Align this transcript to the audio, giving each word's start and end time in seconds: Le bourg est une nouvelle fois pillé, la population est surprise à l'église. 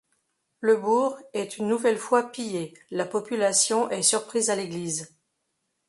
Le 0.61 0.77
bourg 0.77 1.15
est 1.33 1.57
une 1.59 1.67
nouvelle 1.67 1.99
fois 1.99 2.31
pillé, 2.31 2.73
la 2.89 3.05
population 3.05 3.87
est 3.91 4.01
surprise 4.01 4.49
à 4.49 4.55
l'église. 4.55 5.15